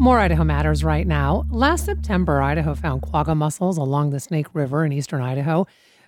[0.00, 1.44] More Idaho Matters right now.
[1.50, 5.66] Last September, Idaho found quagga mussels along the Snake River in eastern Idaho,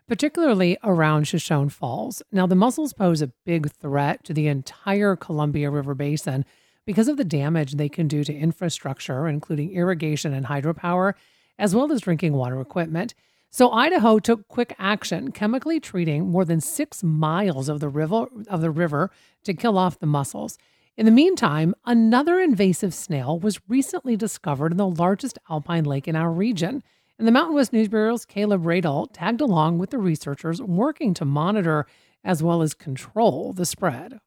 [0.08, 2.22] particularly around Shoshone Falls.
[2.32, 6.46] Now, the mussels pose a big threat to the entire Columbia River Basin
[6.86, 11.12] because of the damage they can do to infrastructure, including irrigation and hydropower,
[11.58, 13.12] as well as drinking water equipment.
[13.50, 18.62] So Idaho took quick action, chemically treating more than six miles of the river of
[18.62, 19.10] the river
[19.44, 20.56] to kill off the mussels.
[20.98, 26.14] In the meantime, another invasive snail was recently discovered in the largest alpine lake in
[26.14, 26.82] our region.
[27.18, 31.24] And the Mountain West News Bureau's Kaleb Roedel tagged along with the researchers working to
[31.24, 31.86] monitor
[32.22, 34.18] as well as control the spread.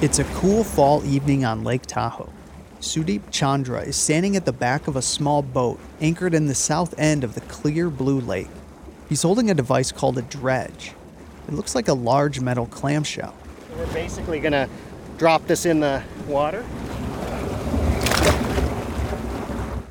[0.00, 2.32] It's a cool fall evening on Lake Tahoe.
[2.80, 6.98] Sudeep Chandra is standing at the back of a small boat anchored in the south
[6.98, 8.48] end of the clear blue lake.
[9.10, 10.94] He's holding a device called a dredge.
[11.48, 13.34] It looks like a large metal clamshell.
[13.76, 14.68] We're basically going to
[15.16, 16.64] drop this in the water.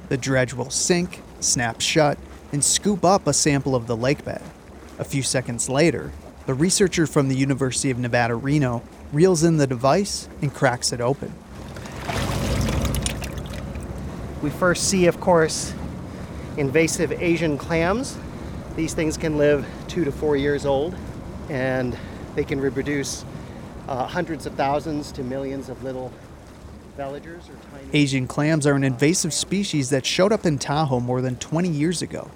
[0.09, 2.17] The dredge will sink, snap shut,
[2.51, 4.41] and scoop up a sample of the lake bed.
[4.99, 6.11] A few seconds later,
[6.45, 11.01] the researcher from the University of Nevada, Reno, reels in the device and cracks it
[11.01, 11.33] open.
[14.41, 15.73] We first see, of course,
[16.57, 18.17] invasive Asian clams.
[18.75, 20.95] These things can live two to four years old,
[21.49, 21.97] and
[22.35, 23.23] they can reproduce
[23.91, 26.13] uh, hundreds of thousands to millions of little
[26.97, 27.89] veligers or tiny.
[27.91, 32.01] Asian clams are an invasive species that showed up in Tahoe more than 20 years
[32.01, 32.31] ago.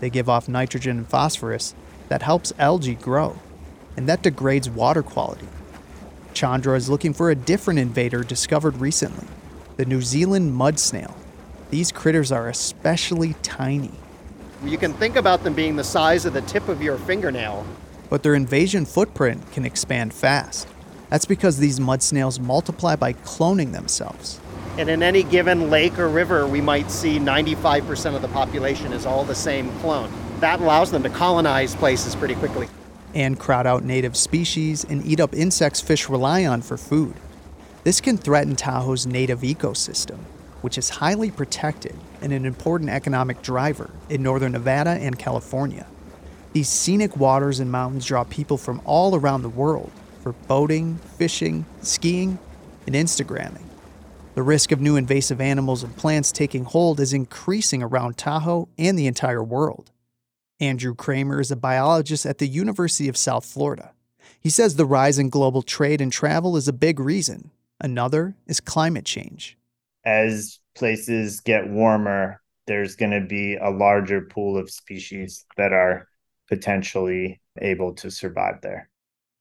[0.00, 1.76] They give off nitrogen and phosphorus
[2.08, 3.38] that helps algae grow,
[3.96, 5.46] and that degrades water quality.
[6.34, 9.28] Chandra is looking for a different invader discovered recently
[9.76, 11.14] the New Zealand mud snail.
[11.70, 13.92] These critters are especially tiny.
[14.64, 17.64] You can think about them being the size of the tip of your fingernail.
[18.08, 20.66] But their invasion footprint can expand fast.
[21.08, 24.40] That's because these mud snails multiply by cloning themselves.
[24.78, 29.06] And in any given lake or river, we might see 95% of the population is
[29.06, 30.10] all the same clone.
[30.40, 32.68] That allows them to colonize places pretty quickly.
[33.14, 37.14] And crowd out native species and eat up insects fish rely on for food.
[37.84, 40.18] This can threaten Tahoe's native ecosystem,
[40.60, 45.86] which is highly protected and an important economic driver in northern Nevada and California.
[46.52, 49.92] These scenic waters and mountains draw people from all around the world
[50.26, 52.36] for boating, fishing, skiing,
[52.84, 53.62] and Instagramming.
[54.34, 58.98] The risk of new invasive animals and plants taking hold is increasing around Tahoe and
[58.98, 59.92] the entire world.
[60.58, 63.92] Andrew Kramer is a biologist at the University of South Florida.
[64.40, 67.52] He says the rise in global trade and travel is a big reason.
[67.80, 69.56] Another is climate change.
[70.04, 76.08] As places get warmer, there's going to be a larger pool of species that are
[76.48, 78.90] potentially able to survive there.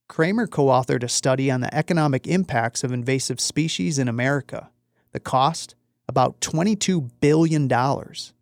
[0.07, 4.69] Kramer co authored a study on the economic impacts of invasive species in America.
[5.11, 5.75] The cost?
[6.07, 7.67] About $22 billion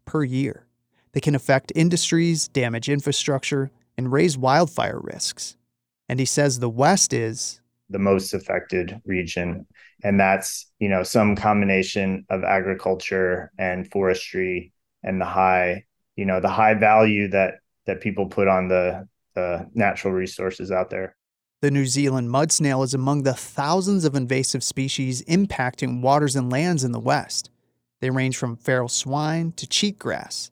[0.06, 0.66] per year.
[1.14, 5.56] They can affect industries, damage infrastructure, and raise wildfire risks.
[6.10, 9.66] And he says the West is the most affected region.
[10.04, 15.86] And that's, you know, some combination of agriculture and forestry and the high,
[16.16, 20.90] you know, the high value that that people put on the the natural resources out
[20.90, 21.16] there.
[21.64, 26.52] The New Zealand mud snail is among the thousands of invasive species impacting waters and
[26.52, 27.50] lands in the West.
[28.02, 30.52] They range from feral swine to cheatgrass.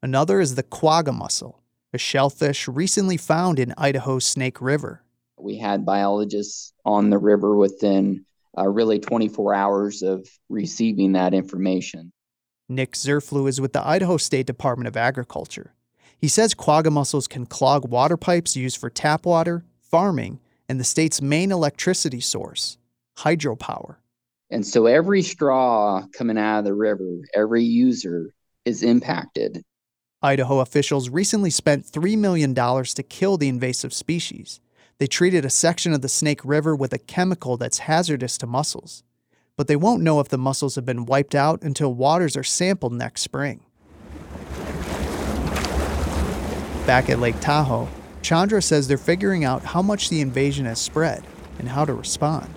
[0.00, 1.60] Another is the quagga mussel,
[1.92, 5.02] a shellfish recently found in Idaho's Snake River.
[5.40, 8.24] We had biologists on the river within
[8.56, 12.12] uh, really 24 hours of receiving that information.
[12.68, 15.74] Nick Zurfluh is with the Idaho State Department of Agriculture.
[16.16, 20.38] He says quagga mussels can clog water pipes used for tap water, farming,
[20.68, 22.78] and the state's main electricity source,
[23.18, 23.96] hydropower.
[24.50, 28.32] And so every straw coming out of the river, every user
[28.64, 29.62] is impacted.
[30.22, 34.60] Idaho officials recently spent $3 million to kill the invasive species.
[34.98, 39.02] They treated a section of the Snake River with a chemical that's hazardous to mussels.
[39.56, 42.92] But they won't know if the mussels have been wiped out until waters are sampled
[42.92, 43.60] next spring.
[46.86, 47.88] Back at Lake Tahoe,
[48.24, 51.22] Chandra says they're figuring out how much the invasion has spread
[51.58, 52.52] and how to respond.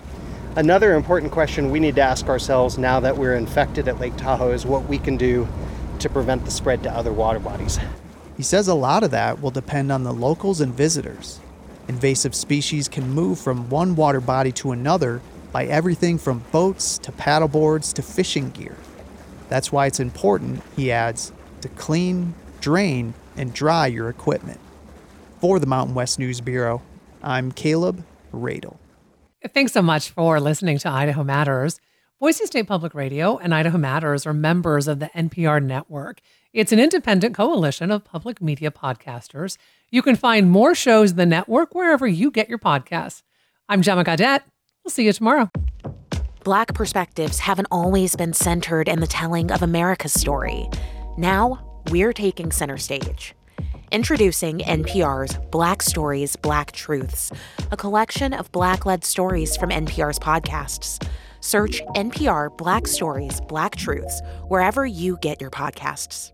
[0.56, 4.52] Another important question we need to ask ourselves now that we're infected at Lake Tahoe
[4.52, 5.46] is what we can do
[5.98, 7.78] to prevent the spread to other water bodies.
[8.38, 11.38] He says a lot of that will depend on the locals and visitors.
[11.86, 15.20] Invasive species can move from one water body to another
[15.52, 18.76] by everything from boats to paddleboards to fishing gear.
[19.50, 21.30] That's why it's important, he adds,
[21.60, 22.32] to clean,
[22.62, 24.60] drain, and dry your equipment.
[25.40, 26.82] For the Mountain West News Bureau,
[27.22, 28.02] I'm Kaleb
[28.32, 28.76] Roedel.
[29.54, 31.80] Thanks so much for listening to Idaho Matters.
[32.18, 36.20] Boise State Public Radio and Idaho Matters are members of the NPR network.
[36.52, 39.56] It's an independent coalition of public media podcasters.
[39.90, 43.22] You can find more shows in the network wherever you get your podcasts.
[43.68, 44.42] I'm Gemma Gaudette.
[44.82, 45.50] We'll see you tomorrow.
[46.42, 50.68] Black perspectives haven't always been centered in the telling of America's story.
[51.16, 53.36] Now, we're taking center stage.
[53.90, 57.32] Introducing NPR's Black Stories, Black Truths,
[57.72, 61.02] a collection of Black led stories from NPR's podcasts.
[61.40, 66.32] Search NPR Black Stories, Black Truths wherever you get your podcasts.